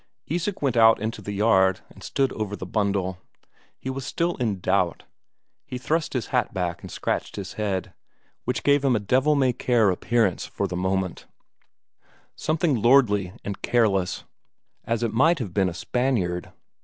[0.25, 3.19] Isak went out into the yard and stood over the bundle.
[3.77, 5.03] He was still in doubt;
[5.63, 7.93] he thrust his hat back and scratched his head,
[8.43, 11.27] which gave him a devil may care appearance for the moment;
[12.35, 14.23] something lordly and careless,
[14.85, 16.51] as it might have been a Spaniard.